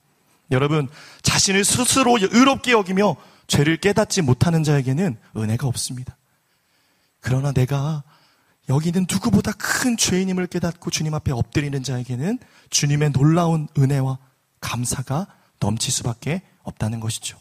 [0.52, 0.88] 여러분,
[1.22, 3.16] 자신을 스스로 의롭게 여기며
[3.48, 6.18] 죄를 깨닫지 못하는 자에게는 은혜가 없습니다.
[7.20, 8.04] 그러나 내가
[8.70, 14.18] 여기는 누구보다 큰 죄인임을 깨닫고 주님 앞에 엎드리는 자에게는 주님의 놀라운 은혜와
[14.60, 15.28] 감사가
[15.60, 17.38] 넘칠 수밖에 없다는 것이죠.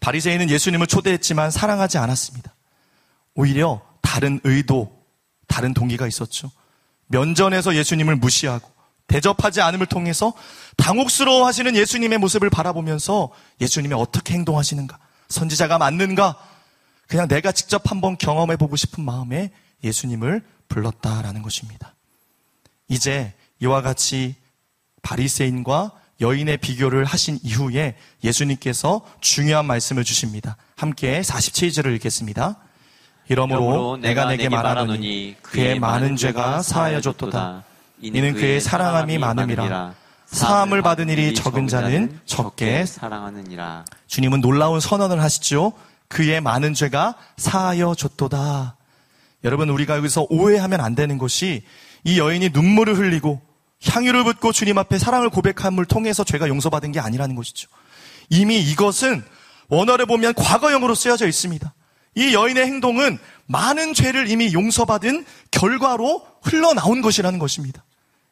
[0.00, 2.54] 바리새인은 예수님을 초대했지만 사랑하지 않았습니다.
[3.34, 5.04] 오히려 다른 의도,
[5.48, 6.50] 다른 동기가 있었죠.
[7.06, 8.73] 면전에서 예수님을 무시하고
[9.06, 10.32] 대접하지 않음을 통해서
[10.76, 16.36] 당혹스러워 하시는 예수님의 모습을 바라보면서 예수님이 어떻게 행동하시는가, 선지자가 맞는가,
[17.06, 19.50] 그냥 내가 직접 한번 경험해 보고 싶은 마음에
[19.82, 21.94] 예수님을 불렀다라는 것입니다.
[22.88, 24.34] 이제 이와 같이
[25.02, 30.56] 바리새인과 여인의 비교를 하신 이후에 예수님께서 중요한 말씀을 주십니다.
[30.76, 32.56] 함께 47절을 읽겠습니다.
[33.28, 37.64] 이러므로 내가 내게 말하노니 그의 많은 죄가 사하여졌도다.
[38.00, 39.94] 이는 그의 사랑함이 많음이라.
[40.26, 43.84] 사함을 받은 일이 적은 자는 적게 사랑하느니라.
[44.06, 45.72] 주님은 놀라운 선언을 하시죠.
[46.08, 48.76] 그의 많은 죄가 사하여졌도다.
[49.44, 51.64] 여러분 우리가 여기서 오해하면 안 되는 것이
[52.02, 53.40] 이 여인이 눈물을 흘리고
[53.86, 57.68] 향유를 붓고 주님 앞에 사랑을 고백함을 통해서 죄가 용서받은 게 아니라는 것이죠.
[58.30, 59.22] 이미 이것은
[59.68, 61.72] 원어를 보면 과거형으로 쓰여져 있습니다.
[62.16, 67.82] 이 여인의 행동은 많은 죄를 이미 용서받은 결과로 흘러나온 것이라는 것입니다.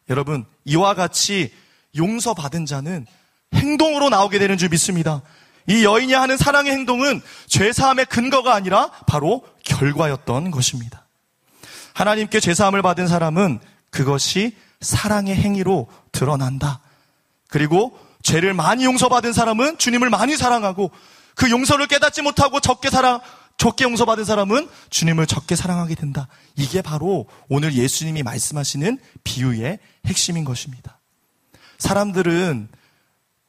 [0.08, 1.52] 여러분, 이와 같이
[1.96, 3.06] 용서받은 자는
[3.54, 5.22] 행동으로 나오게 되는 줄 믿습니다.
[5.66, 11.06] 이 여인이 하는 사랑의 행동은 죄사함의 근거가 아니라 바로 결과였던 것입니다.
[11.94, 16.80] 하나님께 죄사함을 받은 사람은 그것이 사랑의 행위로 드러난다.
[17.48, 20.90] 그리고 죄를 많이 용서받은 사람은 주님을 많이 사랑하고
[21.34, 23.20] 그 용서를 깨닫지 못하고 적게 사랑,
[23.62, 26.26] 적게 용서받은 사람은 주님을 적게 사랑하게 된다.
[26.56, 30.98] 이게 바로 오늘 예수님이 말씀하시는 비유의 핵심인 것입니다.
[31.78, 32.68] 사람들은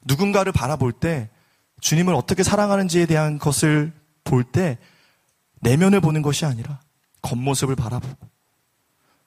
[0.04, 1.32] 누군가를 바라볼 때
[1.82, 3.92] 주님을 어떻게 사랑하는지에 대한 것을
[4.24, 4.78] 볼 때
[5.62, 6.80] 내면을 보는 것이 아니라
[7.24, 8.30] 겉모습을 바라보고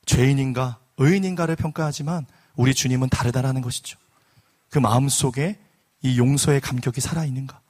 [0.04, 3.98] 죄인인가 의인인가를 평가하지만 우리 주님은 다르다라는 것이죠.
[4.70, 5.58] 그 마음 속에
[6.02, 7.60] 이 용서의 감격이 살아있는가?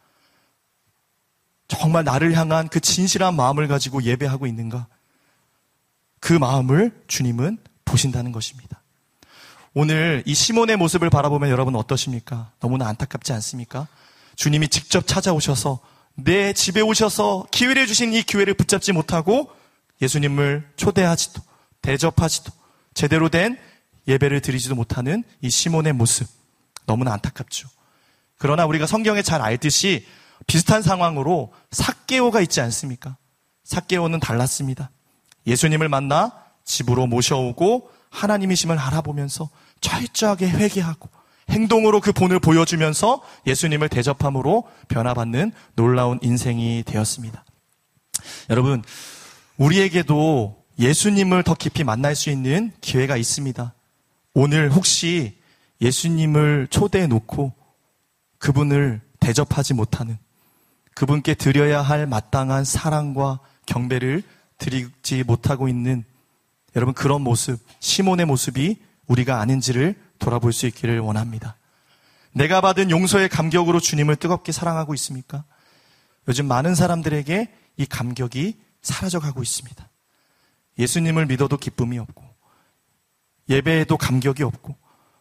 [1.69, 4.87] 정말 나를 향한 그 진실한 마음을 가지고 예배하고 있는가?
[6.21, 8.83] 그 마음을 주님은 보신다는 것입니다.
[9.75, 12.51] 오늘 이 시몬의 모습을 바라보면 여러분 어떠십니까?
[12.61, 13.87] 너무나 안타깝지 않습니까?
[14.35, 15.81] 주님이 직접 찾아오셔서
[16.15, 19.51] 내 집에 오셔서 기회를 주신 이 기회를 붙잡지 못하고
[20.01, 21.43] 예수님을 초대하지도
[21.83, 22.53] 대접하지도
[22.95, 23.59] 제대로 된
[24.09, 26.27] 예배를 드리지도 못하는 이 시몬의 모습
[26.87, 27.69] 너무나 안타깝죠.
[28.39, 30.07] 그러나 우리가 성경에 잘 알듯이
[30.47, 33.17] 비슷한 상황으로 사개오가 있지 않습니까?
[33.65, 34.91] 사개오는 달랐습니다.
[35.47, 36.33] 예수님을 만나
[36.65, 39.49] 집으로 모셔오고 하나님이심을 알아보면서
[39.81, 41.09] 철저하게 회개하고
[41.51, 47.45] 행동으로 그 본을 보여주면서 예수님을 대접함으로 변화받는 놀라운 인생이 되었습니다.
[48.51, 48.83] 여러분,
[49.57, 53.75] 우리에게도 예수님을 더 깊이 만날 수 있는 기회가 있습니다.
[54.35, 55.39] 오늘 혹시
[55.81, 57.53] 예수님을 초대해 놓고
[58.39, 60.19] 그분을 대접하지 못하는
[60.97, 64.23] 그분께 드려야 할 마땅한 사랑과 경배를
[64.57, 66.05] 드리지 못하고 있는
[66.75, 71.57] 여러분 그런 모습, 시몬의 모습이 우리가 아닌지를 돌아볼 수 있기를 원합니다.
[72.33, 75.45] 내가 받은 용서의 감격으로 주님을 뜨겁게 사랑하고 있습니까?
[76.29, 79.91] 요즘 많은 사람들에게 이 감격이 사라져가고 있습니다.
[80.79, 82.25] 예수님을 믿어도 기쁨이 없고,
[83.51, 84.75] 예배에도 감격이 없고,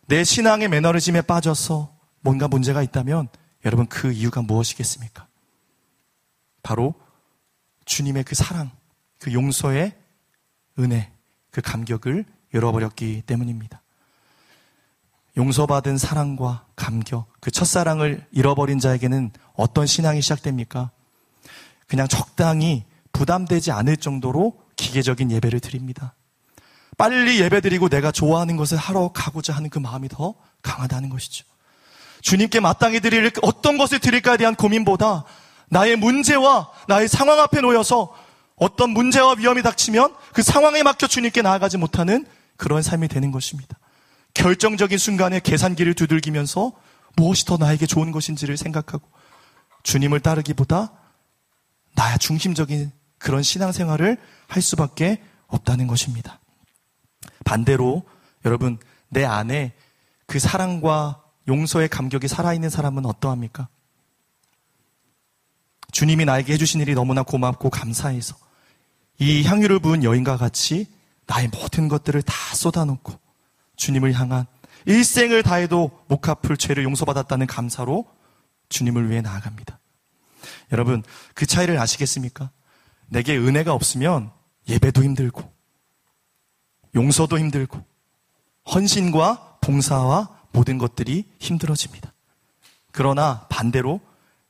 [0.08, 3.28] 내 신앙의 매너리즘에 빠져서 뭔가 문제가 있다면
[3.66, 5.28] 여러분 그 이유가 무엇이겠습니까?
[6.66, 6.96] 바로
[7.86, 8.72] 주님의 그 사랑,
[9.20, 9.96] 그 용서의
[10.80, 11.12] 은혜,
[11.52, 13.84] 그 감격을 잃어버렸기 때문입니다.
[15.38, 20.90] 용서받은 사랑과 감격, 그 첫사랑을 잃어버린 자에게는 어떤 신앙이 시작됩니까?
[21.86, 26.16] 그냥 적당히 부담되지 않을 정도로 기계적인 예배를 드립니다.
[26.98, 31.46] 빨리 예배 드리고 내가 좋아하는 것을 하러 가고자 하는 그 마음이 더 강하다는 것이죠.
[32.22, 35.26] 주님께 마땅히 드릴 어떤 것을 드릴까에 대한 고민보다
[35.70, 38.16] 나의 문제와 나의 상황 앞에 놓여서
[38.56, 42.26] 어떤 문제와 위험이 닥치면 그 상황에 맡겨 주님께 나아가지 못하는
[42.58, 43.78] 그런 삶이 되는 것입니다.
[44.34, 46.74] 결정적인 순간에 계산기를 두들기면서
[47.16, 49.08] 무엇이 더 나에게 좋은 것인지를 생각하고
[49.84, 50.92] 주님을 따르기보다
[51.96, 56.40] 나야 중심적인 그런 신앙생활을 할 수밖에 없다는 것입니다.
[57.46, 58.04] 반대로
[58.44, 58.78] 여러분
[59.10, 59.74] 내 안에
[60.26, 63.70] 그 사랑과 용서의 감격이 살아있는 사람은 어떠합니까?
[65.96, 68.36] 주님이 나에게 해주신 일이 너무나 고맙고 감사해서
[69.18, 70.88] 이 향유를 부은 여인과 같이
[71.26, 73.18] 나의 모든 것들을 다 쏟아놓고
[73.78, 74.46] 주님을 향한
[74.86, 78.06] 일생을 다해도 못 갚을 죄를 용서받았다는 감사로
[78.68, 79.80] 주님을 위해 나아갑니다.
[80.74, 81.02] 여러분,
[81.34, 82.52] 그 차이를 아시겠습니까?
[83.08, 84.32] 내게 은혜가 없으면
[84.68, 85.50] 예배도 힘들고,
[86.94, 87.82] 용서도 힘들고,
[88.74, 92.12] 헌신과 봉사와 모든 것들이 힘들어집니다.
[92.92, 94.02] 그러나 반대로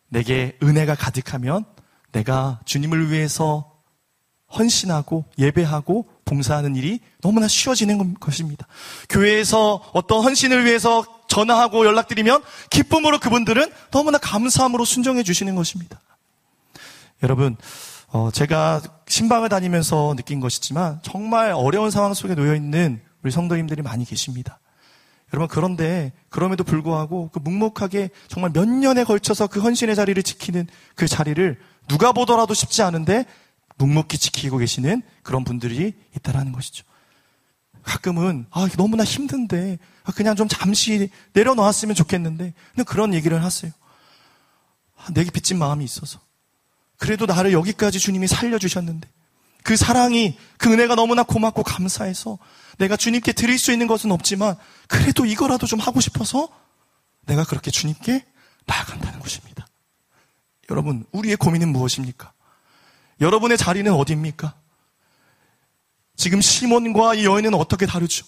[0.09, 1.65] 내게 은혜가 가득하면
[2.11, 3.71] 내가 주님을 위해서
[4.57, 8.67] 헌신하고 예배하고 봉사하는 일이 너무나 쉬워지는 것입니다.
[9.09, 15.99] 교회에서 어떤 헌신을 위해서 전화하고 연락드리면 기쁨으로 그분들은 너무나 감사함으로 순정해 주시는 것입니다.
[17.23, 17.57] 여러분,
[18.07, 24.05] 어, 제가 신방을 다니면서 느낀 것이지만 정말 어려운 상황 속에 놓여 있는 우리 성도님들이 많이
[24.05, 24.59] 계십니다.
[25.35, 31.07] 여러분, 그런데 그럼에도 불구하고 그 묵묵하게 정말 몇 년에 걸쳐서 그 헌신의 자리를 지키는 그
[31.07, 33.25] 자리를 누가 보더라도 쉽지 않은데
[33.77, 36.85] 묵묵히 지키고 계시는 그런 분들이 있다라는 것이죠.
[37.83, 43.73] 가끔은 아 너무나 힘든데 아, 그냥 좀 잠시 내려놓았으면 좋겠는데 근데 그런 얘기를 하세요.
[44.95, 46.19] 아, 내게 빚진 마음이 있어서
[46.97, 49.07] 그래도 나를 여기까지 주님이 살려주셨는데
[49.65, 52.37] 그 사랑이 그 은혜가 너무나 고맙고 감사해서
[52.77, 54.55] 내가 주님께 드릴 수 있는 것은 없지만
[54.87, 56.47] 그래도 이거라도 좀 하고 싶어서
[57.25, 58.23] 내가 그렇게 주님께
[58.67, 59.65] 나아간다는 것입니다.
[60.69, 62.31] 여러분 우리의 고민은 무엇입니까?
[63.21, 64.53] 여러분의 자리는 어디입니까?
[66.15, 68.23] 지금 시몬과 이 여인은 어떻게 다르죠?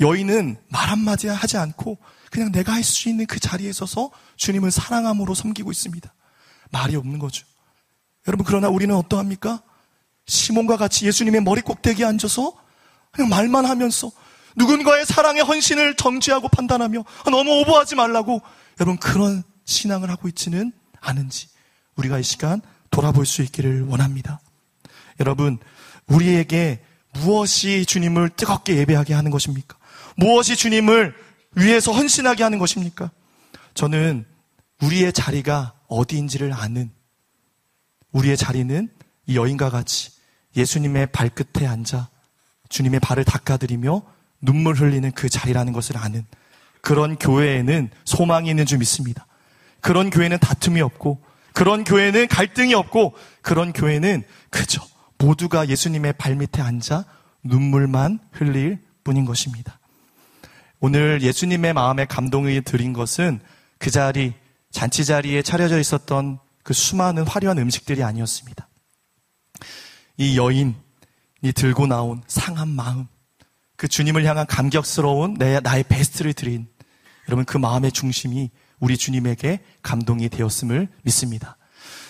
[0.00, 1.98] 여인은 말 한마디 하지 않고
[2.30, 6.10] 그냥 내가 할 수 있는 그 자리에 서서 주님을 사랑함으로 섬기고 있습니다.
[6.70, 7.46] 말이 없는 거죠.
[8.26, 9.62] 여러분, 그러나 우리는 어떠합니까?
[10.26, 12.52] 시몬과 같이 예수님의 머리 꼭대기에 앉아서
[13.10, 14.10] 그냥 말만 하면서
[14.56, 18.40] 누군가의 사랑의 헌신을 정지하고 판단하며 너무 오버하지 말라고
[18.80, 21.48] 여러분 그런 신앙을 하고 있지는 않은지
[21.96, 22.60] 우리가 이 시간
[22.90, 24.40] 돌아볼 수 있기를 원합니다.
[25.20, 25.58] 여러분,
[26.06, 29.76] 우리에게 무엇이 주님을 뜨겁게 예배하게 하는 것입니까?
[30.16, 31.14] 무엇이 주님을
[31.54, 33.10] 위해서 헌신하게 하는 것입니까?
[33.74, 34.24] 저는
[34.82, 36.90] 우리의 자리가 어디인지를 아는
[38.12, 38.88] 우리의 자리는
[39.26, 40.10] 이 여인과 같이
[40.56, 42.08] 예수님의 발끝에 앉아
[42.68, 44.02] 주님의 발을 닦아드리며
[44.40, 46.24] 눈물 흘리는 그 자리라는 것을 아는
[46.80, 49.26] 그런 교회에는 소망이 있는 줄 믿습니다.
[49.80, 54.84] 그런 교회는 다툼이 없고 그런 교회는 갈등이 없고 그런 교회는 그저
[55.18, 57.04] 모두가 예수님의 발밑에 앉아
[57.42, 59.78] 눈물만 흘릴 뿐인 것입니다.
[60.80, 63.40] 오늘 예수님의 마음에 감동을 드린 것은
[63.78, 64.34] 그 자리,
[64.70, 68.68] 잔치 자리에 차려져 있었던 그 수많은 화려한 음식들이 아니었습니다.
[70.16, 70.74] 이 여인이
[71.54, 73.06] 들고 나온 상한 마음,
[73.76, 76.66] 그 주님을 향한 감격스러운 내, 나의 베스트를 드린
[77.28, 81.56] 여러분 그 마음의 중심이 우리 주님에게 감동이 되었음을 믿습니다.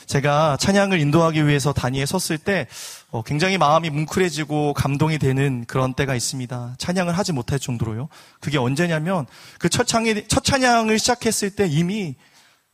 [0.06, 2.68] 제가 찬양을 인도하기 위해서 단위에 섰을 때
[3.10, 6.76] 어, 굉장히 마음이 뭉클해지고 감동이 되는 그런 때가 있습니다.
[6.78, 8.08] 찬양을 하지 못할 정도로요.
[8.40, 9.26] 그게 언제냐면
[9.58, 12.14] 그 첫 찬양을 시작했을 때 이미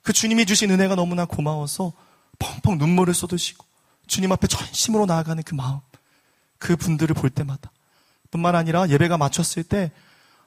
[0.02, 1.92] 그 주님이 주신 은혜가 너무나 고마워서
[2.38, 3.64] 펑펑 눈물을 쏟으시고
[4.06, 5.80] 주님 앞에 전심으로 나아가는 그 마음
[6.58, 7.72] 그 분들을 볼 때마다
[8.30, 9.92] 뿐만 아니라 예배가 마쳤을 때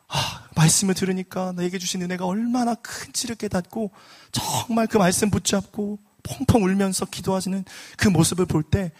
[0.07, 3.91] 아, 말씀을 들으니까 나에게 주신 은혜가 얼마나 큰지를 깨닫고
[4.31, 7.65] 정말 그 말씀 붙잡고 펑펑 울면서 기도하시는
[7.97, 8.91] 그 모습을 볼 때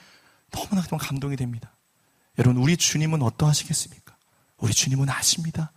[0.52, 1.76] 너무나 정 감동이 됩니다.
[2.38, 4.16] 여러분, 우리 주님은 어떠하시겠습니까?
[4.58, 5.72] 우리 주님은 아십니다.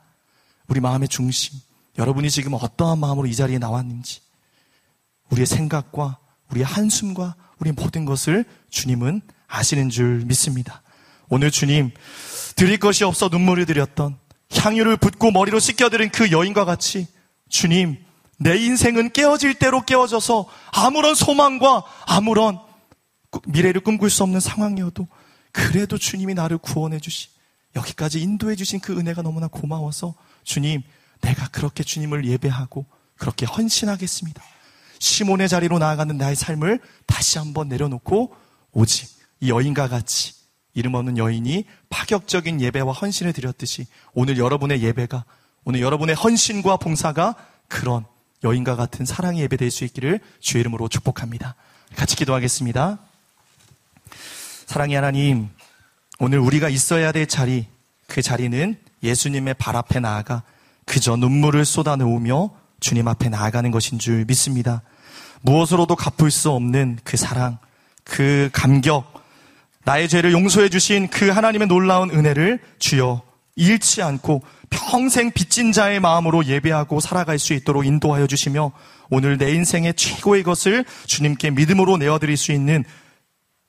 [0.68, 1.58] 우리 마음의 중심,
[1.96, 4.20] 여러분이 지금 어떠한 마음으로 이 자리에 나왔는지,
[5.30, 6.18] 우리의 생각과
[6.50, 10.82] 우리의 한숨과 우리 모든 것을 주님은 아시는 줄 믿습니다.
[11.28, 11.90] 오늘 주님,
[12.56, 14.18] 드릴 것이 없어 눈물을 들였던
[14.52, 17.06] 향유를 붓고 머리로 씻겨드린 그 여인과 같이
[17.48, 17.98] 주님,
[18.38, 22.58] 내 인생은 깨어질 대로 깨어져서 아무런 소망과 아무런
[23.46, 25.06] 미래를 꿈꿀 수 없는 상황이어도
[25.52, 27.28] 그래도 주님이 나를 구원해 주시
[27.76, 30.82] 여기까지 인도해 주신 그 은혜가 너무나 고마워서 주님,
[31.20, 32.86] 내가 그렇게 주님을 예배하고
[33.16, 34.42] 그렇게 헌신하겠습니다.
[34.98, 38.34] 시몬의 자리로 나아가는 나의 삶을 다시 한번 내려놓고
[38.72, 39.08] 오직
[39.40, 40.34] 이 여인과 같이
[40.74, 45.24] 이름 없는 여인이 파격적인 예배와 헌신을 드렸듯이 오늘 여러분의 예배가
[45.64, 47.34] 오늘 여러분의 헌신과 봉사가
[47.68, 48.04] 그런
[48.44, 51.54] 여인과 같은 사랑의 예배 될 수 있기를 주의 이름으로 축복합니다.
[51.96, 52.98] 같이 기도하겠습니다.
[54.66, 55.48] 사랑의 하나님,
[56.18, 57.66] 오늘 우리가 있어야 될 자리,
[58.06, 60.42] 그 자리는 예수님의 발 앞에 나아가
[60.84, 64.82] 그저 눈물을 쏟아놓으며 주님 앞에 나아가는 것인 줄 믿습니다.
[65.42, 67.58] 무엇으로도 갚을 수 없는 그 사랑,
[68.04, 69.12] 그 감격,
[69.84, 73.22] 나의 죄를 용서해 주신 그 하나님의 놀라운 은혜를 주여
[73.56, 78.72] 잃지 않고 평생 빚진 자의 마음으로 예배하고 살아갈 수 있도록 인도하여 주시며
[79.10, 82.84] 오늘 내 인생의 최고의 것을 주님께 믿음으로 내어드릴 수 있는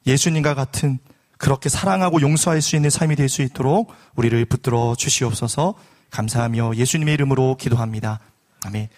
[0.06, 1.00] 예수님과 같은
[1.38, 5.76] 그렇게 사랑하고 용서할 수 있는 삶이 될 수 있도록 우리를 붙들어 주시옵소서
[6.12, 8.20] 감사하며 예수님의 이름으로 기도합니다.
[8.66, 8.90] 아멘.